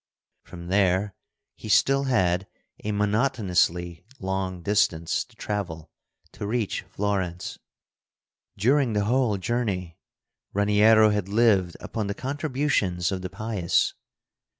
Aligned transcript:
From 0.41 0.69
there 0.69 1.13
he 1.55 1.69
still 1.69 2.05
had 2.05 2.47
a 2.83 2.91
monotonously 2.91 4.03
long 4.19 4.63
distance 4.63 5.23
to 5.25 5.35
travel 5.35 5.91
to 6.31 6.47
reach 6.47 6.81
Florence. 6.89 7.59
During 8.57 8.93
the 8.93 9.05
whole 9.05 9.37
journey 9.37 9.99
Raniero 10.55 11.11
had 11.11 11.29
lived 11.29 11.77
upon 11.79 12.07
the 12.07 12.15
contributions 12.15 13.11
of 13.11 13.21
the 13.21 13.29
pious. 13.29 13.93